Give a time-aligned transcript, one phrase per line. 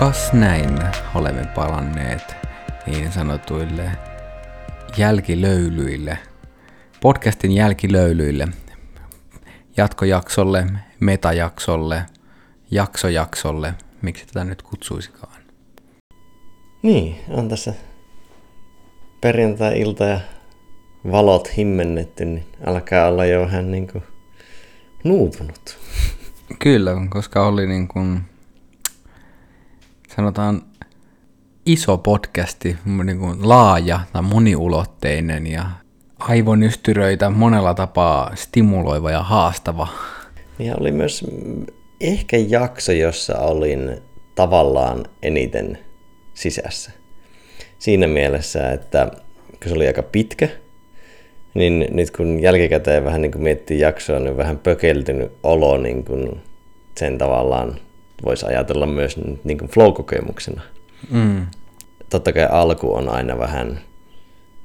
[0.00, 0.78] Kas näin
[1.14, 2.36] olemme palanneet
[2.86, 3.90] niin sanotuille
[4.96, 6.18] jälkilöylyille,
[7.00, 8.48] podcastin jälkilöylyille,
[9.76, 10.66] jatkojaksolle,
[11.00, 12.02] metajaksolle,
[12.70, 15.42] jaksojaksolle, miksi tätä nyt kutsuisikaan.
[16.82, 17.74] Niin, on tässä
[19.20, 20.20] perjantai-ilta ja
[21.12, 24.04] valot himmennetty, niin alkaa olla jo vähän niin kuin
[25.04, 25.78] nuutunut.
[26.58, 28.20] Kyllä, koska oli niin kuin,
[30.20, 30.62] sanotaan
[31.66, 35.64] iso podcasti, niin kuin laaja tai moniulotteinen ja
[36.18, 39.88] aivonystyröitä monella tapaa stimuloiva ja haastava.
[40.58, 41.24] Ja oli myös
[42.00, 44.02] ehkä jakso, jossa olin
[44.34, 45.78] tavallaan eniten
[46.34, 46.90] sisässä.
[47.78, 49.10] Siinä mielessä, että
[49.50, 50.48] kun se oli aika pitkä,
[51.54, 56.40] niin nyt kun jälkikäteen vähän niin kuin miettii jaksoa, niin vähän pökeltynyt olo niin kuin
[56.98, 57.76] sen tavallaan
[58.24, 60.60] voisi ajatella myös niin kuin flow-kokemuksena.
[61.10, 61.46] Mm.
[62.10, 63.80] Totta kai alku on aina vähän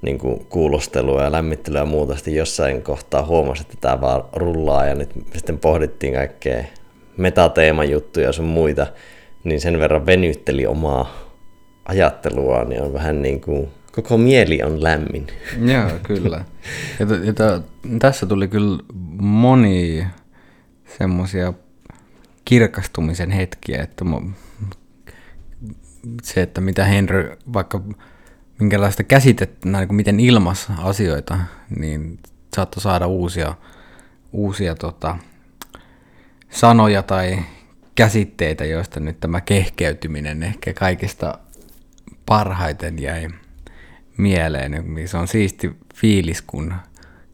[0.02, 2.16] niin kuin kuulostelua ja lämmittelyä ja muuta.
[2.16, 6.64] Sitten jossain kohtaa huomasi, että tämä vaan rullaa ja nyt sitten pohdittiin kaikkea
[7.18, 8.88] metateemajuttuja ja sun muita,
[9.44, 11.12] niin sen verran venytteli omaa
[11.86, 15.28] ajattelua, niin on vähän niin kuin koko mieli on lämmin.
[15.74, 16.46] Joo, kyllä.
[17.00, 17.66] Ja, t- ja t-
[18.00, 18.84] tässä tuli kyllä
[19.20, 20.08] moni
[20.98, 21.54] semmoisia
[22.46, 24.06] kirkastumisen hetkiä, että
[26.24, 27.82] se, että mitä Henry vaikka
[28.60, 31.40] minkälaista käsitettä, niin kuin miten ilmas asioita,
[31.80, 32.20] niin
[32.56, 33.56] saattoi saada uusia,
[34.32, 35.18] uusia tota,
[36.50, 37.40] sanoja tai
[37.96, 41.40] käsitteitä, joista nyt tämä kehkeytyminen ehkä kaikista
[42.26, 43.28] parhaiten jäi
[44.18, 44.86] mieleen.
[45.06, 46.74] Se on siisti fiilis, kun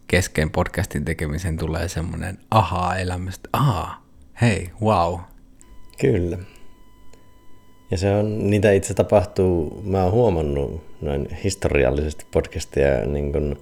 [0.08, 3.50] kesken podcastin tekemisen tulee semmoinen ahaa-elämästä.
[3.53, 4.00] Ahaa,
[4.41, 5.19] hei, wow.
[6.00, 6.38] Kyllä.
[7.91, 13.57] Ja se on, niitä itse tapahtuu, mä oon huomannut noin historiallisesti podcastia niin kun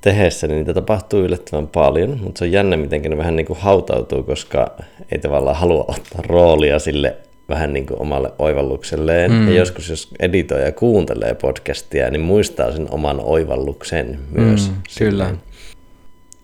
[0.00, 3.58] tehessä, niin niitä tapahtuu yllättävän paljon, mutta se on jännä, miten ne vähän niin kuin
[3.58, 4.76] hautautuu, koska
[5.12, 7.16] ei tavallaan halua ottaa roolia sille
[7.48, 9.32] vähän niin kuin omalle oivallukselleen.
[9.32, 9.48] Mm.
[9.48, 14.70] Ja joskus, jos editoi ja kuuntelee podcastia, niin muistaa sen oman oivalluksen myös.
[14.70, 15.34] Mm, kyllä.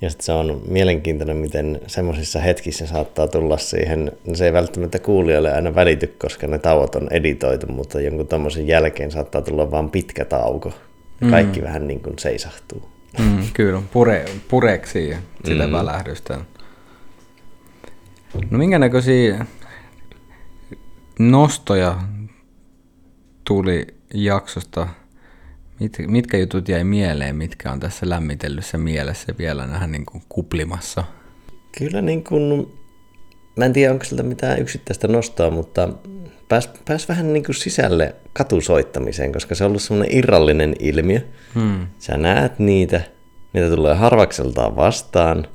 [0.01, 4.99] Ja sitten se on mielenkiintoinen, miten semmoisissa hetkissä saattaa tulla siihen, no se ei välttämättä
[4.99, 9.91] kuulijoille aina välity, koska ne tauot on editoitu, mutta jonkun tämmöisen jälkeen saattaa tulla vain
[9.91, 10.73] pitkä tauko.
[11.21, 11.31] Mm.
[11.31, 12.89] Kaikki vähän niin kuin seisahtuu.
[13.19, 15.73] Mm, kyllä, pure, pureksi sitä mm.
[15.73, 16.39] välähdystä.
[18.51, 19.47] No minkä näköisiä
[21.19, 21.97] nostoja
[23.45, 24.89] tuli jaksosta?
[25.81, 31.05] Mit, mitkä jutut jäi mieleen, mitkä on tässä lämmitellyssä mielessä vielä nähdä niin kuin kuplimassa?
[31.79, 32.73] Kyllä niin kuin,
[33.57, 35.89] mä en tiedä onko siltä mitään yksittäistä nostoa, mutta
[36.49, 41.21] pääs, pääs vähän niin kuin sisälle katusoittamiseen, koska se on ollut semmoinen irrallinen ilmiö.
[41.55, 41.87] Hmm.
[41.99, 43.01] Sä näet niitä,
[43.53, 45.47] niitä tulee harvakseltaan vastaan–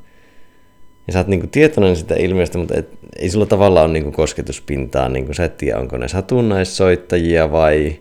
[1.08, 5.10] ja sä oot niinku tietoinen sitä ilmiöstä, mutta et, ei sulla tavallaan ole niinku kosketuspintaa,
[5.10, 8.00] niinku sä et tiedä, onko ne satunnaissoittajia vai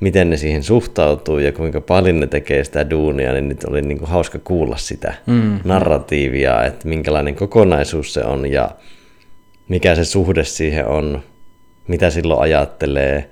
[0.00, 4.06] miten ne siihen suhtautuu ja kuinka paljon ne tekee sitä duunia, niin nyt oli niinku
[4.06, 5.60] hauska kuulla sitä mm.
[5.64, 8.70] narratiivia, että minkälainen kokonaisuus se on ja
[9.68, 11.22] mikä se suhde siihen on,
[11.88, 13.30] mitä silloin ajattelee,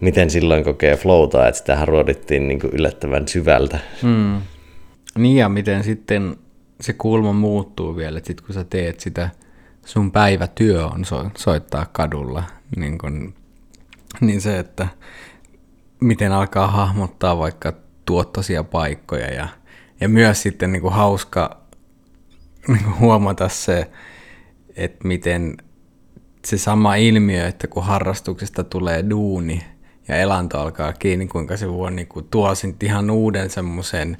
[0.00, 3.78] miten silloin kokee flowta, että sitähän ruodittiin niinku yllättävän syvältä.
[4.02, 4.40] Mm.
[5.18, 6.36] Niin ja miten sitten
[6.80, 9.30] se kulma muuttuu vielä, että sit kun sä teet sitä,
[9.84, 12.42] sun päivätyö on so, soittaa kadulla,
[12.76, 13.34] niin, kun,
[14.20, 14.88] niin se, että
[16.00, 17.72] miten alkaa hahmottaa vaikka
[18.04, 19.48] tuottoisia paikkoja ja,
[20.00, 21.60] ja myös sitten niin kuin hauska
[22.68, 23.90] niin kuin huomata se,
[24.76, 25.56] että miten
[26.44, 29.62] se sama ilmiö, että kun harrastuksesta tulee duuni
[30.08, 32.52] ja elanto alkaa kiinni, kuinka se voi niin kuin tuo
[32.82, 34.16] ihan uuden semmoisen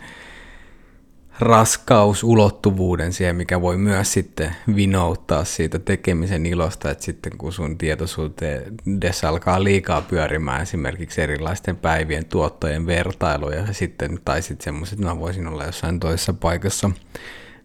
[1.38, 9.28] raskausulottuvuuden siihen, mikä voi myös sitten vinouttaa siitä tekemisen ilosta, että sitten kun sun tietoisuudessa
[9.28, 15.46] alkaa liikaa pyörimään esimerkiksi erilaisten päivien tuottojen vertailuja ja sitten, tai sitten semmoiset, mä voisin
[15.46, 16.90] olla jossain toisessa paikassa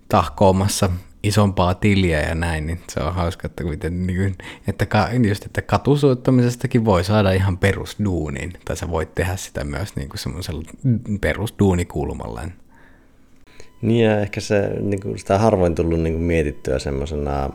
[0.09, 0.89] tahkoomassa
[1.23, 4.35] isompaa tiliä ja näin, niin se on hauska, että, miten, niin
[4.67, 4.87] että,
[5.27, 10.19] just, että katusuottamisestakin voi saada ihan perusduunin, tai sä voit tehdä sitä myös niin kuin
[10.19, 10.63] semmoisella
[11.21, 12.41] perusduunikulmalla.
[13.83, 17.50] Niin ja ehkä se, niin kuin, sitä harvoin tullut niin kuin mietittyä semmoisena,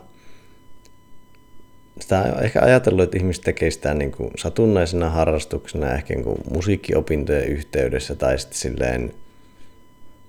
[2.01, 6.39] sitä on ehkä ajatellut, että ihmiset tekee sitä niin kuin satunnaisena harrastuksena, ehkä niin kuin
[6.55, 9.15] musiikkiopintojen yhteydessä tai sitten silleen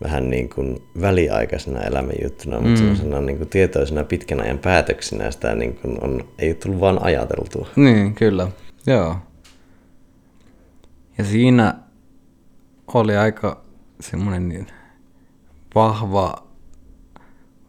[0.04, 2.64] vähän niin kuin väliaikaisena elämänjuttuna, mm.
[2.64, 7.04] mutta semmoisena niin kuin tietoisena pitkän ajan päätöksinä sitä niin kuin on, ei tullut vaan
[7.04, 7.68] ajateltua.
[7.76, 8.48] Niin, kyllä.
[8.88, 9.16] Joo.
[11.18, 11.76] Ja siinä
[12.94, 13.62] oli aika
[14.00, 14.68] semmoinen niin
[15.76, 16.48] vahva,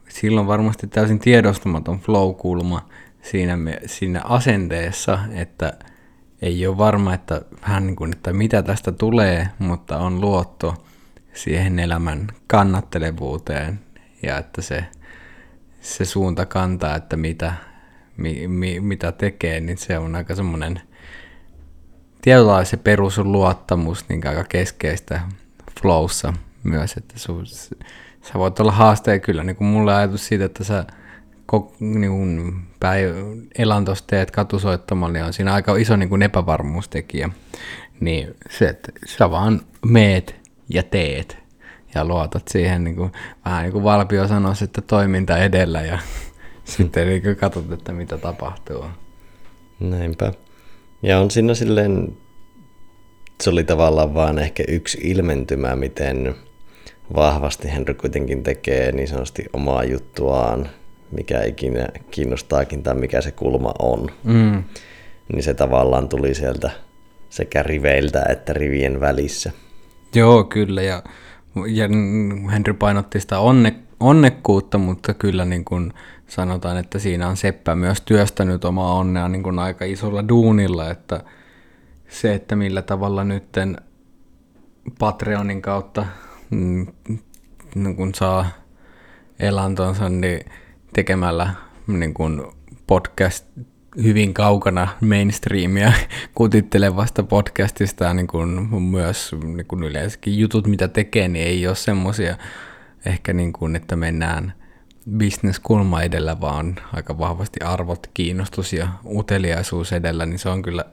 [0.09, 2.89] silloin varmasti täysin tiedostamaton flow-kulma
[3.23, 5.73] siinä, me, siinä asenteessa, että
[6.43, 10.75] ei ole varma, että vähän niin kuin, että mitä tästä tulee, mutta on luotto
[11.33, 13.81] siihen elämän kannattelevuuteen
[14.23, 14.85] ja että se,
[15.81, 17.55] se suunta kantaa, että mitä,
[18.17, 20.81] mi, mi, mitä tekee, niin se on aika semmoinen
[22.23, 25.21] tietyllä se perusluottamus niin aika keskeistä
[25.83, 26.33] flowssa
[26.63, 27.45] myös, että su,
[28.23, 30.85] sä voit olla haasteen kyllä, niin kuin mulle ajatus siitä, että sä
[31.81, 37.31] niin kuin päiv- elantos teet katusoittamalla, niin on siinä aika iso niin kuin epävarmuustekijä.
[38.01, 41.39] Niin se, että sä vaan meet ja teet
[41.95, 43.13] ja luotat siihen, niin kuin,
[43.45, 45.99] vähän niin kuin Valpio sanoisi, että toiminta edellä ja
[46.65, 48.85] sitten niin kuin katsot, että mitä tapahtuu.
[49.81, 50.33] Näinpä.
[51.03, 52.17] Ja on siinä silleen,
[53.41, 56.35] se oli tavallaan vaan ehkä yksi ilmentymä, miten
[57.15, 60.69] vahvasti Henry kuitenkin tekee niin sanotusti omaa juttuaan,
[61.13, 64.09] mikä ikinä kiinnostaakin tai mikä se kulma on.
[64.25, 64.65] Mm.
[65.33, 66.71] Niin se tavallaan tuli sieltä
[67.31, 69.53] sekä riveiltä että rivien välissä.
[70.15, 70.83] Joo, kyllä.
[70.83, 71.03] Ja,
[71.67, 71.89] ja
[72.53, 75.93] Henry painotti sitä onne, onnekkuutta, mutta kyllä niin kuin
[76.27, 81.21] sanotaan, että siinä on Seppä myös työstänyt omaa onnea niin kuin aika isolla duunilla, että
[82.09, 83.77] se, että millä tavalla nytten
[84.99, 86.07] Patreonin kautta
[86.51, 88.47] niin kun saa
[89.39, 90.41] elantonsa niin
[90.93, 91.55] tekemällä
[91.87, 92.53] niin kun
[92.87, 93.47] podcast
[94.03, 95.93] hyvin kaukana mainstreamia
[96.35, 102.37] kutittelevasta podcastista niin kun myös niin kun yleensäkin jutut, mitä tekee, niin ei ole semmoisia
[103.07, 104.53] ehkä niin kuin, että mennään
[105.17, 110.85] bisneskulma edellä, vaan aika vahvasti arvot, kiinnostus ja uteliaisuus edellä, niin se on kyllä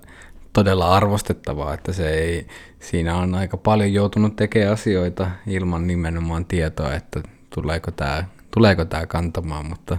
[0.57, 2.47] todella arvostettavaa, että se ei,
[2.79, 7.23] siinä on aika paljon joutunut tekemään asioita ilman nimenomaan tietoa, että
[7.55, 8.23] tuleeko tämä,
[8.53, 9.97] tuleeko tämä kantamaan, mutta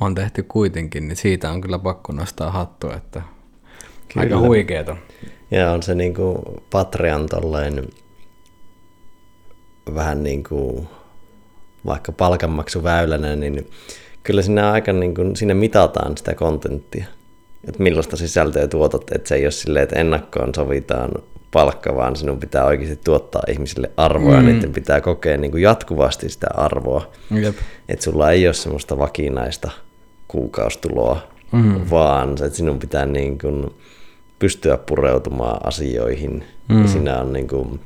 [0.00, 3.22] on tehty kuitenkin, niin siitä on kyllä pakko nostaa hattua, että
[4.12, 4.24] kyllä.
[4.24, 4.96] aika huikeeta.
[5.50, 6.38] Ja on se niin kuin
[6.70, 7.88] Patreon tolleen
[9.94, 10.88] vähän niin kuin
[11.86, 13.70] vaikka palkanmaksuväylänä, niin
[14.22, 17.04] kyllä siinä aika niin kuin, siinä mitataan sitä kontenttia.
[17.68, 21.10] Että millaista sisältöä tuotat, että se ei ole silleen, että ennakkoon sovitaan
[21.52, 24.46] palkka, vaan sinun pitää oikeasti tuottaa ihmisille arvoa mm.
[24.46, 27.10] ja niiden pitää kokea niin kuin jatkuvasti sitä arvoa.
[27.30, 27.56] Jep.
[27.88, 29.70] Että sulla ei ole semmoista vakinaista
[30.28, 31.20] kuukaustuloa,
[31.52, 31.80] mm.
[31.90, 33.70] vaan että sinun pitää niin kuin
[34.38, 36.44] pystyä pureutumaan asioihin.
[36.68, 36.82] Mm.
[36.82, 37.80] Ja siinä on niin kuin,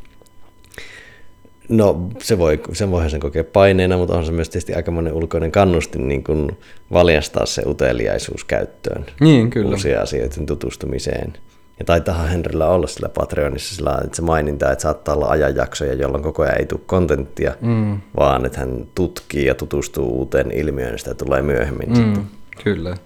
[1.71, 5.53] No se voi, sen voihan sen kokea paineena, mutta on se myös tietysti aikamoinen ulkoinen
[5.53, 6.59] kannustin niin kuin
[6.93, 9.07] valjastaa se uteliaisuus käyttöön.
[9.21, 9.71] Niin, kyllä.
[9.71, 11.33] Uusia asioiden tutustumiseen.
[11.79, 16.23] Ja taitaahan Henrillä olla sillä Patreonissa sillä, että se maininta, että saattaa olla ajanjaksoja, jolloin
[16.23, 18.01] koko ajan ei tule kontenttia, mm.
[18.17, 22.27] vaan että hän tutkii ja tutustuu uuteen ilmiöön, sitä tulee myöhemmin mm, sitten.
[22.65, 22.97] Kyllä,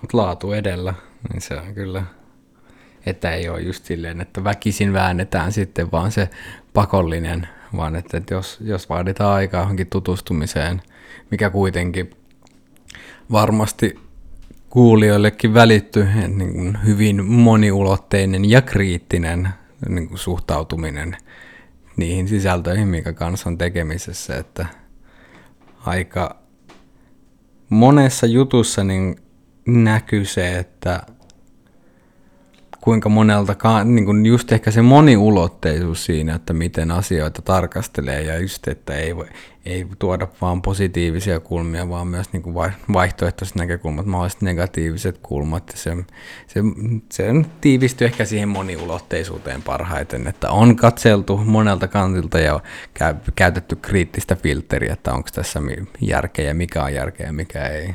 [0.00, 0.94] mutta laatu edellä,
[1.32, 2.04] niin se on kyllä,
[3.06, 6.28] että ei ole just silleen, että väkisin väännetään sitten, vaan se
[6.72, 10.82] pakollinen vaan että, että jos, jos vaaditaan aikaa johonkin tutustumiseen,
[11.30, 12.10] mikä kuitenkin
[13.32, 13.98] varmasti
[14.70, 19.48] kuulijoillekin välittyy, niin kuin hyvin moniulotteinen ja kriittinen
[19.88, 21.16] niin kuin suhtautuminen
[21.96, 24.66] niihin sisältöihin, mikä kanssa on tekemisessä, että
[25.86, 26.36] aika
[27.68, 29.16] monessa jutussa niin
[29.66, 31.02] näkyy se, että
[32.80, 38.68] kuinka monelta, niin kuin just ehkä se moniulotteisuus siinä, että miten asioita tarkastelee ja just,
[38.68, 39.26] että ei, voi,
[39.64, 42.54] ei tuoda vaan positiivisia kulmia, vaan myös niin kuin
[42.92, 45.72] vaihtoehtoiset näkökulmat, mahdolliset negatiiviset kulmat.
[45.74, 45.96] Se,
[46.46, 46.60] se,
[47.12, 47.24] se
[47.60, 52.60] tiivistyy ehkä siihen moniulotteisuuteen parhaiten, että on katseltu monelta kantilta ja
[53.34, 55.60] käytetty kriittistä filteriä, että onko tässä
[56.00, 57.94] järkeä, mikä on järkeä ja mikä ei.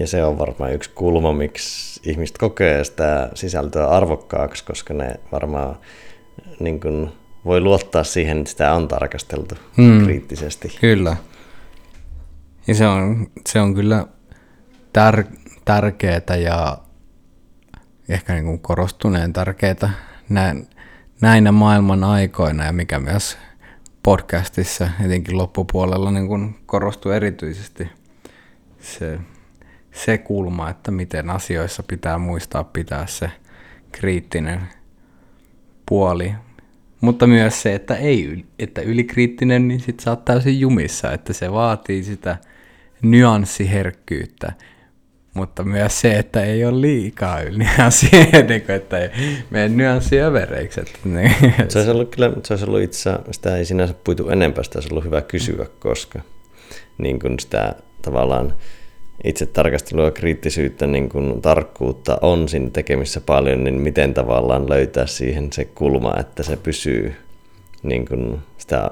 [0.00, 5.76] Ja se on varmaan yksi kulma, miksi ihmiset kokee sitä sisältöä arvokkaaksi, koska ne varmaan
[6.60, 7.12] niin kuin,
[7.44, 10.04] voi luottaa siihen, että sitä on tarkasteltu hmm.
[10.04, 10.76] kriittisesti.
[10.80, 11.16] Kyllä.
[12.66, 14.06] Ja se on, se on kyllä
[14.98, 16.78] tär- tärkeää ja
[18.08, 19.90] ehkä niin kuin korostuneen tärkeää
[21.20, 23.38] näinä maailman aikoina ja mikä myös
[24.02, 27.88] podcastissa etenkin loppupuolella niin kuin korostuu erityisesti
[28.80, 29.18] se
[30.04, 33.30] se kulma, että miten asioissa pitää muistaa pitää se
[33.92, 34.60] kriittinen
[35.88, 36.34] puoli.
[37.00, 41.52] Mutta myös se, että ei, että ylikriittinen, niin sit sä oot täysin jumissa, että se
[41.52, 42.36] vaatii sitä
[43.02, 44.52] nyanssiherkkyyttä.
[45.34, 49.10] mutta myös se, että ei ole liikaa nyanssia, niin kuin, että ei
[49.50, 50.80] mene nyanssiövereiksi.
[50.80, 51.34] Että, niin.
[51.68, 54.92] Se olisi ollut kyllä, se olisi ollut itse, sitä ei sinänsä puitu enempää, sitä olisi
[54.92, 56.20] ollut hyvä kysyä, koska
[56.98, 58.54] niin kuin sitä tavallaan
[59.24, 65.06] itse tarkastelua ja kriittisyyttä, niin kuin tarkkuutta on siinä tekemissä paljon, niin miten tavallaan löytää
[65.06, 67.14] siihen se kulma, että se pysyy,
[67.82, 68.90] niin kuin sitä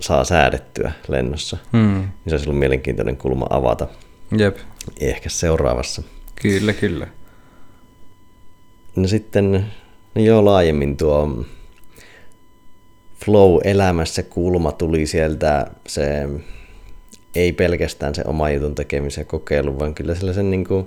[0.00, 1.56] saa säädettyä lennossa.
[1.72, 1.94] Hmm.
[1.94, 3.88] Niin se olisi ollut mielenkiintoinen kulma avata.
[4.38, 4.56] Jep.
[5.00, 6.02] Ehkä seuraavassa.
[6.42, 7.06] Kyllä, kyllä.
[8.96, 9.66] No sitten
[10.14, 11.44] no joo, laajemmin tuo
[13.24, 16.28] flow-elämässä kulma tuli sieltä se
[17.36, 20.86] ei pelkästään se oma jutun tekemisen ja kokeilu, vaan kyllä sellaisen niin kuin,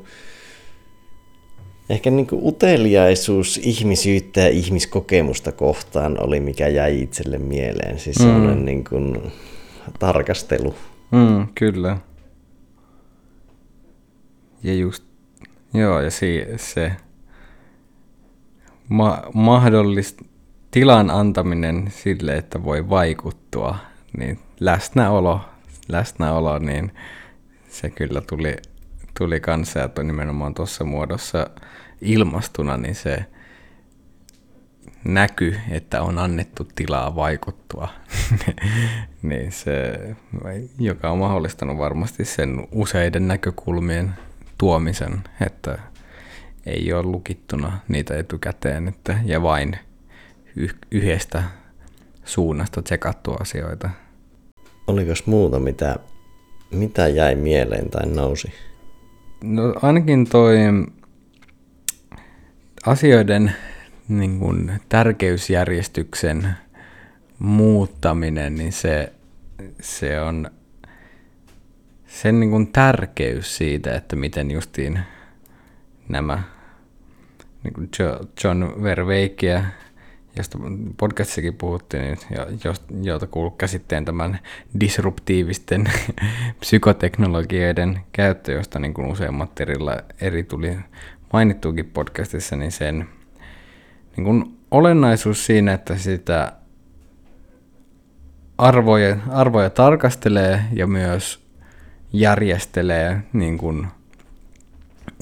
[1.89, 7.99] ehkä niin kuin uteliaisuus ihmisyyttä ja ihmiskokemusta kohtaan oli, mikä jäi itselle mieleen.
[7.99, 8.23] Siis mm.
[8.23, 9.31] sellainen niin kuin
[9.99, 10.75] tarkastelu.
[11.11, 11.97] Mm, kyllä.
[14.63, 15.03] Ja just,
[15.73, 16.91] joo, ja si, se
[18.89, 20.25] ma- mahdollista
[20.71, 23.75] tilan antaminen sille, että voi vaikuttua,
[24.17, 25.41] niin läsnäolo
[25.89, 26.91] läsnäolo, niin
[27.69, 28.55] se kyllä tuli,
[29.17, 31.49] tuli kanssa, että nimenomaan tuossa muodossa
[32.01, 33.25] ilmastuna, niin se
[35.03, 37.87] näky, että on annettu tilaa vaikuttua,
[39.21, 39.99] niin se,
[40.79, 44.13] joka on mahdollistanut varmasti sen useiden näkökulmien
[44.57, 45.79] tuomisen, että
[46.65, 49.77] ei ole lukittuna niitä etukäteen, että, ja vain
[50.91, 51.43] yhdestä
[52.25, 53.89] suunnasta tsekattu asioita
[54.89, 55.95] oliko muuta, mitä,
[56.71, 58.53] mitä jäi mieleen tai nousi?
[59.43, 60.57] No ainakin toi
[62.85, 63.55] asioiden
[64.07, 66.49] niin kuin, tärkeysjärjestyksen
[67.39, 69.13] muuttaminen, niin se,
[69.81, 70.51] se on
[72.07, 74.99] sen niin kuin, tärkeys siitä, että miten justiin
[76.09, 76.43] nämä
[77.63, 77.89] niin kuin
[78.43, 79.63] John Verweikia
[80.37, 80.57] josta
[80.97, 82.59] podcastissakin puhuttiin, niin
[83.01, 84.39] jolta kuuluu käsitteen tämän
[84.79, 85.83] disruptiivisten
[86.59, 89.59] psykoteknologioiden käyttö, josta niin kuin useammat
[90.21, 90.77] eri tuli
[91.33, 93.07] mainittuukin podcastissa, niin sen
[94.17, 96.53] niin kuin olennaisuus siinä, että sitä
[98.57, 101.49] arvoja, arvoja tarkastelee ja myös
[102.13, 103.87] järjestelee niin kuin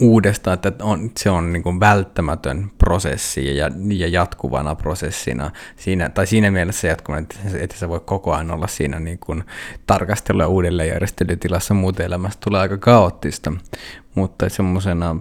[0.02, 5.52] uudestaan, että on, se on niin kuin välttämätön prosessi ja, ja jatkuvana prosessina.
[5.76, 9.44] Siinä, tai siinä mielessä jatkuvana, että, että se voi koko ajan olla siinä niin kuin
[9.88, 13.54] tarkastelu- ja uudelleenjärjestelytilassa, muuten elämästä tulee aika kaoottista.
[14.16, 15.16] Mutta semmoisena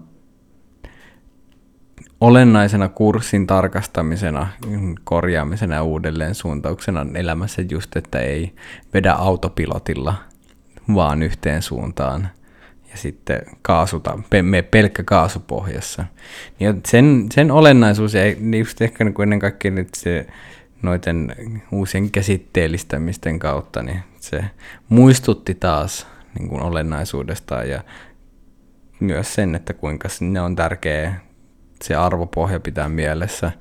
[2.20, 4.46] olennaisena kurssin tarkastamisena,
[5.04, 8.54] korjaamisena ja uudelleen suuntauksena elämässä just, että ei
[8.94, 10.14] vedä autopilotilla
[10.94, 12.28] vaan yhteen suuntaan–
[12.96, 16.04] ja sitten kaasuta, me pelkkä kaasupohjassa.
[16.60, 18.20] Niin sen, sen olennaisuus ja
[18.58, 20.26] just ehkä niin kuin ennen kaikkea nyt se
[20.82, 21.34] noiden
[21.72, 24.44] uusien käsitteellistämisten kautta, niin se
[24.88, 26.06] muistutti taas
[26.38, 27.84] niin kuin olennaisuudestaan ja
[29.00, 31.14] myös sen, että kuinka ne on tärkeä
[31.82, 33.52] se arvopohja pitää mielessä,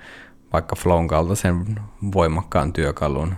[0.53, 1.65] vaikka Flown kaltaisen
[2.13, 3.35] voimakkaan työkalun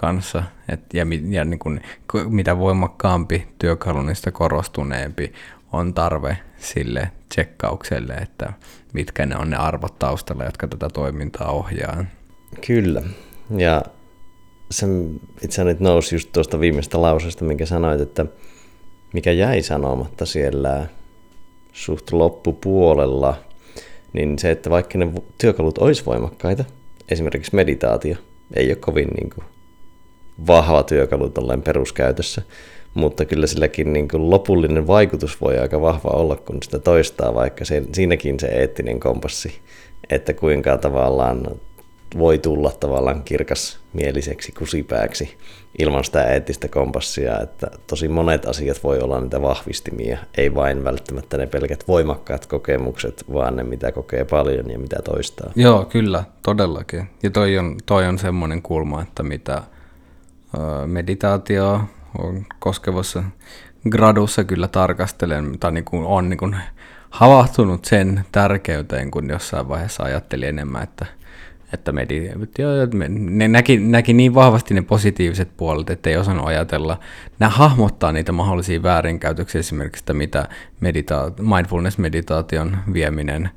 [0.00, 0.42] kanssa.
[0.68, 1.80] Et, ja ja niin kun,
[2.28, 5.32] mitä voimakkaampi työkalu, niin sitä korostuneempi
[5.72, 8.52] on tarve sille tsekkaukselle, että
[8.92, 12.04] mitkä ne on ne arvot taustalla, jotka tätä toimintaa ohjaa.
[12.66, 13.02] Kyllä.
[13.56, 13.82] Ja
[14.70, 18.26] sen itse nyt nousi just tuosta viimeistä lauseesta, minkä sanoit, että
[19.12, 20.86] mikä jäi sanomatta siellä
[21.72, 23.36] suht loppupuolella,
[24.12, 26.64] niin se, että vaikka ne työkalut olisi voimakkaita,
[27.08, 28.16] esimerkiksi meditaatio,
[28.54, 29.44] ei ole kovin niin kuin
[30.46, 32.42] vahva työkalu tolleen peruskäytössä,
[32.94, 37.64] mutta kyllä silläkin niin kuin lopullinen vaikutus voi aika vahva olla, kun sitä toistaa, vaikka
[37.64, 39.60] se, siinäkin se eettinen kompassi,
[40.10, 41.46] että kuinka tavallaan
[42.18, 45.36] voi tulla tavallaan kirkas mieliseksi kusipääksi
[45.78, 51.36] ilman sitä eettistä kompassia, että tosi monet asiat voi olla niitä vahvistimia, ei vain välttämättä
[51.38, 55.52] ne pelkät voimakkaat kokemukset, vaan ne mitä kokee paljon ja mitä toistaa.
[55.56, 57.04] Joo, kyllä, todellakin.
[57.22, 59.62] Ja toi on, toi on semmoinen kulma, että mitä
[60.86, 61.80] meditaatio
[62.18, 63.22] on koskevassa
[63.90, 66.56] gradussa kyllä tarkastelen, tai niin kuin on niin kuin
[67.10, 71.06] havahtunut sen tärkeyteen, kun jossain vaiheessa ajattelin enemmän, että,
[71.72, 72.68] että meditaatio,
[73.08, 76.98] ne näki, näki niin vahvasti ne positiiviset puolet, että ei osannut ajatella,
[77.38, 80.48] nämä hahmottaa niitä mahdollisia väärinkäytöksiä, esimerkiksi että mitä
[80.80, 83.50] medita- mindfulness-meditaation vieminen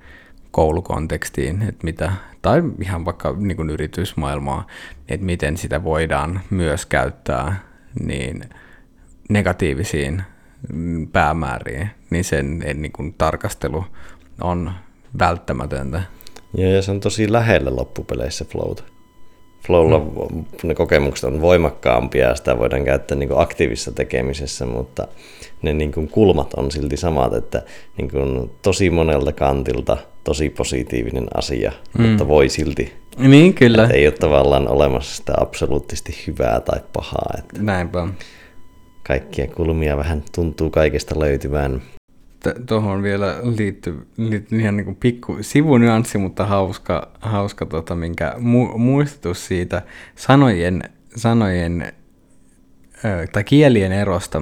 [0.53, 4.67] koulukontekstiin, että mitä, tai ihan vaikka niin kuin yritysmaailmaa,
[5.09, 7.59] että miten sitä voidaan myös käyttää
[8.03, 8.43] niin
[9.29, 10.23] negatiivisiin
[10.73, 13.85] mm, päämääriin, niin sen niin kuin, tarkastelu
[14.41, 14.71] on
[15.19, 16.01] välttämätöntä.
[16.57, 18.83] Joo, ja se on tosi lähellä loppupeleissä flowta.
[19.67, 20.45] Flowlla mm.
[20.63, 25.07] ne kokemukset on voimakkaampia ja sitä voidaan käyttää niin aktiivisessa tekemisessä, mutta
[25.61, 27.63] ne niin kuin kulmat on silti samat, että
[27.97, 32.05] niin kuin tosi monelta kantilta tosi positiivinen asia, mm.
[32.05, 32.93] mutta voi silti.
[33.17, 33.83] Niin, kyllä.
[33.83, 37.33] Että ei ole tavallaan olemassa sitä absoluuttisesti hyvää tai pahaa.
[37.37, 38.07] Että Näinpä.
[39.03, 41.81] Kaikkia kulmia vähän tuntuu kaikesta löytyvän.
[42.65, 48.77] Tuohon vielä liittyy, liittyy ihan niin kuin pikku sivunyanssi, mutta hauska, hauska tota, minkä mu,
[48.77, 49.81] muistutus siitä
[50.15, 50.83] sanojen,
[51.15, 51.93] sanojen
[53.05, 54.41] ö, tai kielien erosta,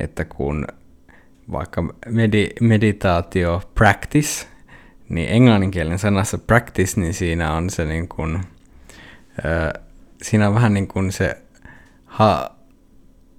[0.00, 0.66] että kun
[1.52, 4.46] vaikka medi, meditaatio practice,
[5.08, 8.40] niin englanninkielinen sanassa practice, niin siinä on se niin kuin,
[9.38, 9.80] ö,
[10.22, 11.36] siinä on vähän niin kuin se
[12.04, 12.57] ha,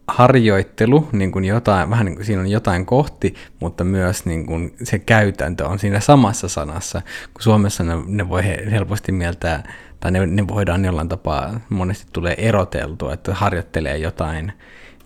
[0.10, 4.76] harjoittelu, niin kuin jotain, vähän niin kuin siinä on jotain kohti, mutta myös niin kuin
[4.84, 7.02] se käytäntö on siinä samassa sanassa,
[7.34, 9.64] kun Suomessa ne, ne voi helposti mieltää,
[10.00, 14.54] tai ne, ne voidaan jollain tapaa, monesti tulee eroteltua, että harjoittelee jotain,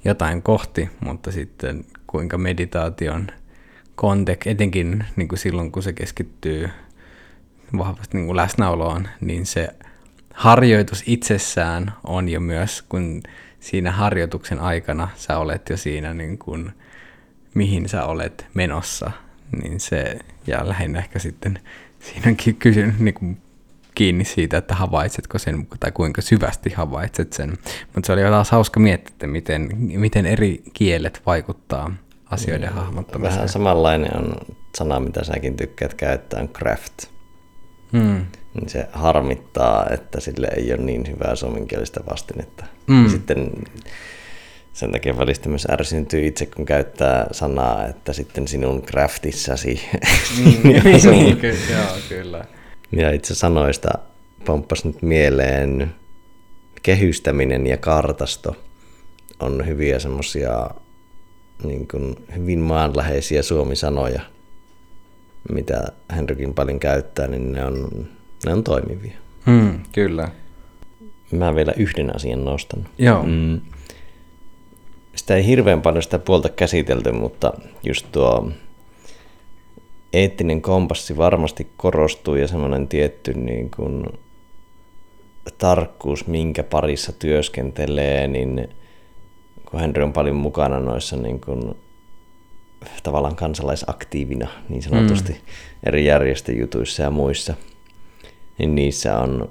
[0.05, 3.27] jotain kohti, mutta sitten kuinka meditaation
[3.95, 6.69] kontek, etenkin niin kuin silloin, kun se keskittyy
[7.77, 9.69] vahvasti niin kuin läsnäoloon, niin se
[10.33, 13.24] harjoitus itsessään on jo myös, kun
[13.63, 16.72] siinä harjoituksen aikana sä olet jo siinä, niin kuin,
[17.53, 19.12] mihin sä olet menossa,
[19.62, 21.60] niin se, ja lähinnä ehkä sitten
[22.00, 23.38] siinäkin kysyn niin kuin
[23.96, 27.50] kiinni siitä, että havaitsetko sen, tai kuinka syvästi havaitset sen.
[27.96, 33.36] Mutta se oli taas hauska miettiä, että miten, miten eri kielet vaikuttaa asioiden mm, hahmottamiseen.
[33.36, 34.36] Vähän samanlainen on
[34.77, 37.12] sana, mitä säkin tykkäät käyttää, on craft.
[37.93, 38.25] Hmm.
[38.53, 42.65] Niin se harmittaa, että sille ei ole niin hyvää suomenkielistä vastinetta.
[42.87, 43.09] Mm.
[43.09, 43.51] sitten
[44.74, 49.81] sen takia välistä myös ärsyntyy itse, kun käyttää sanaa, että sitten sinun craftissasi.
[50.37, 52.46] Mm, niin, ky- joo, kyllä.
[52.91, 53.89] Ja itse sanoista
[54.46, 55.96] pomppas nyt mieleen
[56.83, 58.55] kehystäminen ja kartasto
[59.39, 60.70] on hyviä semmoisia
[61.63, 61.87] niin
[62.35, 64.22] hyvin maanläheisiä suomisanoja,
[65.51, 65.84] mitä
[66.16, 68.08] Henrykin paljon käyttää, niin ne on,
[68.46, 69.18] ne on toimivia.
[69.46, 70.29] Hmm, kyllä.
[71.32, 72.88] Mä vielä yhden asian nostan.
[72.98, 73.24] Joo.
[73.24, 73.62] Mm.
[75.16, 77.53] Sitä ei hirveän paljon sitä puolta käsitelty, mutta
[77.84, 78.51] just tuo
[80.14, 84.06] eettinen kompassi varmasti korostuu ja semmoinen tietty niin kuin
[85.58, 88.70] tarkkuus, minkä parissa työskentelee, niin
[89.72, 91.75] kun Henry on paljon mukana noissa niin kuin,
[93.03, 95.39] tavallaan kansalaisaktiivina niin sanotusti mm.
[95.83, 97.53] eri järjestöjutuissa ja muissa,
[98.57, 99.50] niin niissä on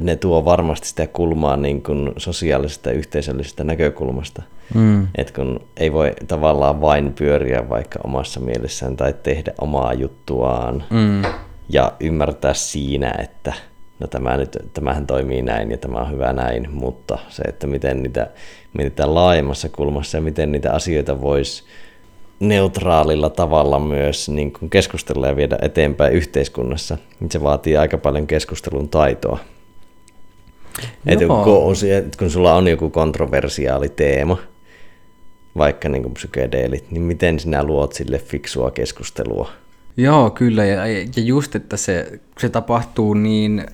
[0.00, 4.42] ne tuo varmasti sitä kulmaa niin kuin sosiaalisesta ja yhteisöllisestä näkökulmasta.
[4.74, 5.08] Mm.
[5.14, 11.22] Että kun ei voi tavallaan vain pyöriä vaikka omassa mielessään tai tehdä omaa juttuaan mm.
[11.68, 13.52] ja ymmärtää siinä, että
[14.00, 18.02] no tämä nyt, tämähän toimii näin ja tämä on hyvä näin, mutta se, että miten
[18.02, 18.30] niitä
[18.74, 21.64] mietitään laajemmassa kulmassa ja miten niitä asioita voisi
[22.48, 28.26] neutraalilla tavalla myös niin kuin keskustella ja viedä eteenpäin yhteiskunnassa, niin se vaatii aika paljon
[28.26, 29.38] keskustelun taitoa.
[31.06, 31.44] Että kun,
[32.18, 34.38] kun sulla on joku kontroversiaali teema,
[35.56, 39.50] vaikka niin kuin psykedeelit, niin miten sinä luot sille fiksua keskustelua?
[39.96, 40.64] Joo, kyllä.
[40.64, 43.66] Ja, ja just, että se, se tapahtuu niin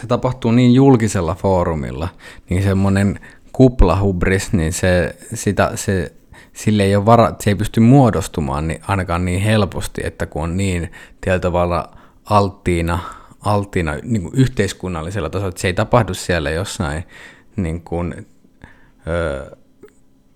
[0.00, 2.08] se tapahtuu niin julkisella foorumilla,
[2.50, 3.20] niin semmoinen
[3.52, 6.12] kuplahubris, niin se, sitä, se,
[6.58, 10.56] sille ei ole vara, se ei pysty muodostumaan niin, ainakaan niin helposti, että kun on
[10.56, 11.90] niin tietyllä tavalla
[12.24, 12.98] alttiina
[13.40, 17.04] alttiina niin kuin yhteiskunnallisella tasolla, että se ei tapahdu siellä jossain
[17.56, 18.26] niin kuin,
[19.06, 19.56] ö,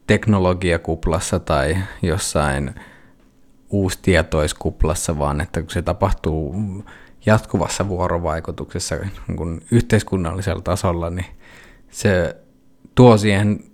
[0.06, 2.74] teknologiakuplassa tai jossain
[3.70, 6.54] uustietoiskuplassa, vaan että kun se tapahtuu
[7.26, 8.96] jatkuvassa vuorovaikutuksessa
[9.28, 11.26] niin kuin yhteiskunnallisella tasolla, niin
[11.90, 12.36] se
[12.94, 13.64] tuo siihen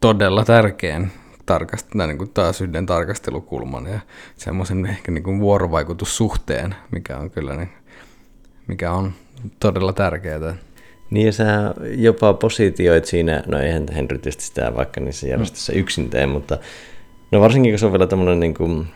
[0.00, 1.12] todella tärkeän
[1.46, 4.00] tarkast, niin kuin taas yhden tarkastelukulman ja
[4.36, 7.70] semmoisen ehkä niin kuin vuorovaikutussuhteen, mikä on kyllä niin
[8.66, 9.12] mikä on
[9.60, 10.54] todella tärkeää.
[11.10, 15.78] Niin ja sä jopa positioit siinä, no eihän Henry tietysti sitä vaikka niissä järjestöissä mm.
[15.78, 16.58] yksin tee, mutta
[17.30, 18.86] no varsinkin kun se on vielä tämmöinen niin kuin,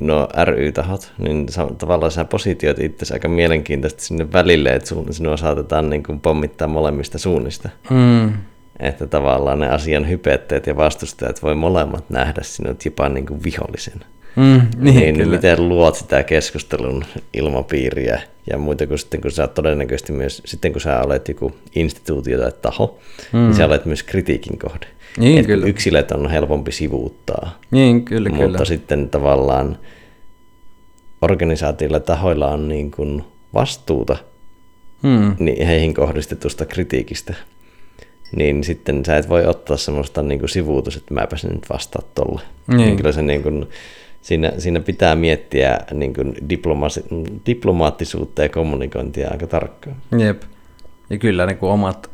[0.00, 1.46] no ry-tahot, niin
[1.78, 7.18] tavallaan sä positioit itse aika mielenkiintoisesti sinne välille, että sinua saatetaan niin kuin pommittaa molemmista
[7.18, 7.68] suunnista.
[7.90, 8.32] Mm.
[8.82, 14.00] Että tavallaan ne asian hypetteet ja vastustajat voi molemmat nähdä sinut jopa niin kuin vihollisen.
[14.36, 15.30] Mm, niin, Niin, kyllä.
[15.36, 20.80] miten luot sitä keskustelun ilmapiiriä ja muuta kuin sitten, kun sä todennäköisesti myös, sitten kun
[20.80, 22.98] sä olet joku instituutio tai taho,
[23.32, 23.38] mm.
[23.38, 24.86] niin sä olet myös kritiikin kohde.
[25.18, 25.66] Niin, Et kyllä.
[25.66, 28.64] Yksilöt on helpompi sivuuttaa, Niin, kyllä, mutta kyllä.
[28.64, 29.78] sitten tavallaan
[31.22, 34.16] organisaatioilla tahoilla on niin kuin vastuuta
[35.02, 37.34] Mm, niin heihin kohdistetusta kritiikistä,
[38.36, 42.02] niin sitten sä et voi ottaa semmoista niin kuin sivuutus, että mäpä sen nyt vastaa
[42.14, 42.40] tolle.
[42.66, 42.96] Niin.
[42.96, 43.68] Kyllä se niin kuin,
[44.22, 49.96] siinä, siinä pitää miettiä niin kuin diplomasi- diplomaattisuutta ja kommunikointia aika tarkkaan.
[50.18, 50.42] jep.
[51.10, 52.10] Ja kyllä niin kuin omat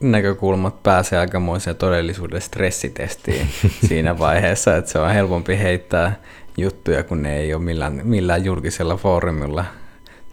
[0.00, 3.46] näkökulmat pääsee aikamoiseen todellisuuden stressitestiin
[3.88, 6.20] siinä vaiheessa, että se on helpompi heittää
[6.56, 9.64] juttuja, kun ne ei ole millään, millään julkisella foorumilla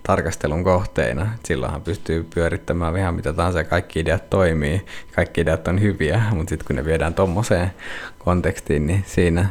[0.09, 1.29] tarkastelun kohteina.
[1.45, 6.49] Silloinhan pystyy pyörittämään ihan mitä tahansa ja kaikki ideat toimii, kaikki ideat on hyviä, mutta
[6.49, 7.71] sitten kun ne viedään tuommoiseen
[8.19, 9.49] kontekstiin, niin siinä,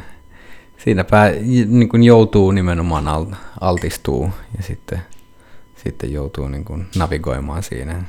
[0.77, 1.31] siinä pää,
[1.67, 3.25] niin kuin joutuu nimenomaan al,
[3.61, 5.01] altistuu ja sitten,
[5.75, 8.03] sitten joutuu niin kuin navigoimaan siinä.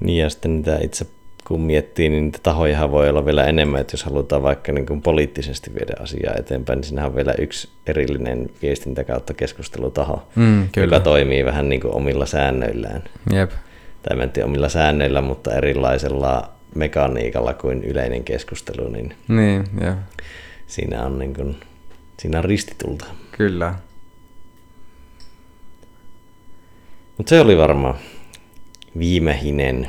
[0.00, 1.06] Niin ja sitten niitä itse
[1.48, 5.02] kun miettii, niin niitä tahojahan voi olla vielä enemmän, että jos halutaan vaikka niin kuin
[5.02, 10.84] poliittisesti viedä asiaa eteenpäin, niin siinä on vielä yksi erillinen viestintä kautta keskustelutaho, Mm, kyllä.
[10.86, 13.04] joka toimii vähän niin kuin omilla säännöillään.
[13.32, 13.50] Jep.
[14.02, 19.98] tai mä en tiedä omilla säännöillä, mutta erilaisella mekaniikalla kuin yleinen keskustelu, niin Niin, jep.
[20.66, 21.56] siinä on, niin kuin,
[22.18, 23.04] siinä on ristitulta.
[23.32, 23.74] Kyllä.
[27.16, 27.94] Mutta se oli varmaan
[28.98, 29.88] viimeinen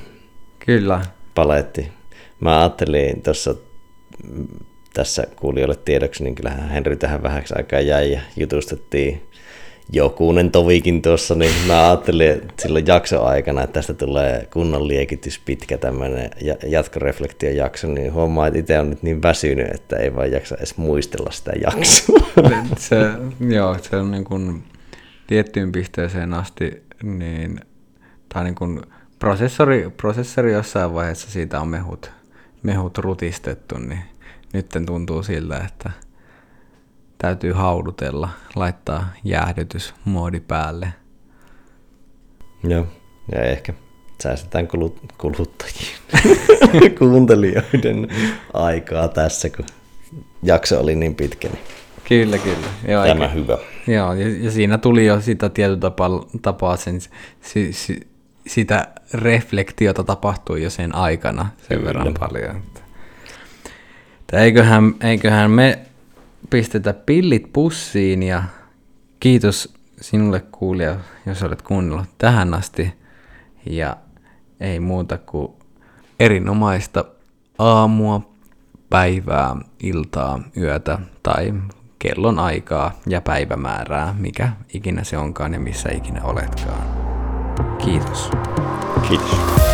[0.65, 1.01] Kyllä.
[1.39, 1.91] Paletti.
[2.39, 3.55] Mä ajattelin tuossa
[4.93, 9.21] tässä kuulijoille tiedoksi, niin kyllähän Henry tähän vähäksi aikaa jäi ja jutustettiin
[9.91, 15.39] jokunen tovikin tuossa, niin mä ajattelin että silloin jakson aikana, että tästä tulee kunnon liekitys
[15.39, 16.29] pitkä tämmöinen
[16.67, 20.77] jatkoreflektio jakso, niin huomaa, että itse on nyt niin väsynyt, että ei vaan jaksa edes
[20.77, 22.19] muistella sitä jaksoa.
[22.77, 22.95] Se,
[23.55, 24.63] joo, se on niin kuin
[25.27, 27.59] tiettyyn pisteeseen asti, niin,
[28.33, 28.81] tai niin kuin
[29.19, 32.11] prosessori, prosessori jossain vaiheessa siitä on mehut,
[32.63, 34.01] mehut rutistettu, niin
[34.53, 35.91] nyt tuntuu siltä, että
[37.17, 40.93] täytyy haudutella, laittaa jäähdytysmoodi päälle.
[42.63, 42.87] Joo,
[43.31, 43.73] ja ehkä
[44.23, 45.99] säästetään kulut, kuluttajien,
[46.99, 48.07] kuuntelijoiden
[48.53, 49.65] aikaa tässä, kun
[50.43, 51.47] jakso oli niin pitkä.
[51.47, 51.59] Niin
[52.09, 52.67] Kyllä, kyllä.
[52.87, 53.57] Joo, tämä eikä- hyvä.
[53.87, 56.09] Joo, ja, ja siinä tuli jo sitä tietyllä tapaa,
[56.41, 56.99] tapaa sen,
[57.41, 58.08] si, si,
[58.49, 61.87] sitä reflektiota tapahtui jo sen aikana sen Kyllä.
[61.87, 62.55] verran paljon.
[62.57, 62.81] Että,
[64.19, 65.79] että eiköhän, eiköhän me
[66.49, 68.43] pistetä pillit pussiin ja
[69.19, 72.93] kiitos sinulle kuulija, jos olet kuunnellut tähän asti.
[73.65, 73.97] Ja
[74.59, 75.51] ei muuta kuin
[76.19, 77.05] erinomaista
[77.57, 78.21] aamua,
[78.89, 81.53] päivää, iltaa, yötä tai
[81.99, 86.98] kellon aikaa ja päivämäärää, mikä ikinä se onkaan ja missä ikinä oletkaan.
[87.79, 88.29] Kiitos.
[89.07, 89.68] Kiitos.